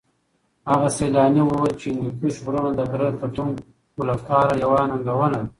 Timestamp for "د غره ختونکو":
2.75-4.01